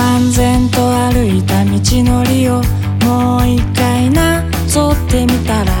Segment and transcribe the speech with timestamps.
[0.00, 0.78] 漫然と
[1.12, 2.62] 歩いた道のりを
[3.04, 5.72] もう一回なぞってみたら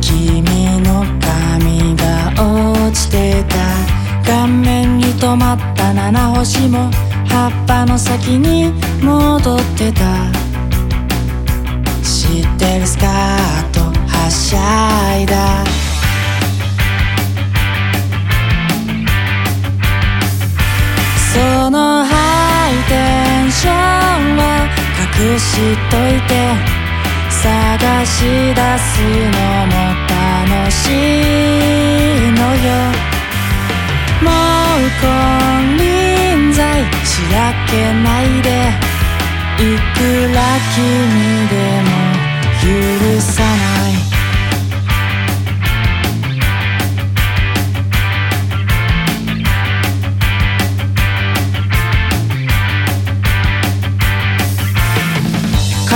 [0.00, 0.42] 君
[0.82, 2.32] の髪が
[2.86, 3.54] 落ちてた。
[4.24, 6.88] 顔面に止まった七星も
[7.26, 8.72] 葉っぱの先に
[9.02, 10.00] 戻ってた。
[12.02, 13.43] 知ってるスカー
[21.64, 23.74] そのハイテンション
[24.36, 24.68] は
[25.16, 25.56] 隠し
[25.88, 26.36] といて
[27.32, 29.00] 探し出す
[29.32, 29.72] のも
[30.04, 32.68] 楽しいのよ。
[34.20, 37.72] もう金輪際しらけ
[38.04, 38.84] ないで。
[39.56, 40.40] いくら
[40.74, 41.43] 君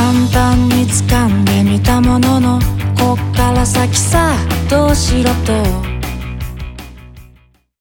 [0.09, 2.59] 簡単に掴んでみたものの
[2.99, 4.39] こっから先さ
[4.71, 5.88] どうしろと。